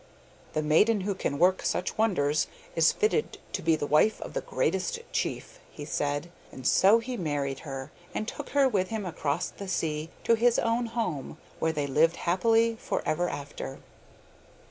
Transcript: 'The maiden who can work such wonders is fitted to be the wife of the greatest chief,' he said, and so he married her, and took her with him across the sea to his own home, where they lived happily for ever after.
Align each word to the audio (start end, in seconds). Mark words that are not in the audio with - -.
'The 0.53 0.63
maiden 0.63 1.01
who 1.01 1.13
can 1.13 1.37
work 1.37 1.61
such 1.61 1.95
wonders 1.95 2.47
is 2.75 2.91
fitted 2.91 3.37
to 3.53 3.61
be 3.61 3.75
the 3.75 3.85
wife 3.85 4.19
of 4.23 4.33
the 4.33 4.41
greatest 4.41 4.97
chief,' 5.11 5.59
he 5.69 5.85
said, 5.85 6.31
and 6.51 6.65
so 6.65 6.97
he 6.97 7.15
married 7.15 7.59
her, 7.59 7.91
and 8.11 8.27
took 8.27 8.49
her 8.49 8.67
with 8.67 8.87
him 8.87 9.05
across 9.05 9.49
the 9.51 9.67
sea 9.67 10.09
to 10.23 10.33
his 10.33 10.57
own 10.57 10.87
home, 10.87 11.37
where 11.59 11.71
they 11.71 11.85
lived 11.85 12.15
happily 12.15 12.75
for 12.81 13.03
ever 13.05 13.29
after. 13.29 13.77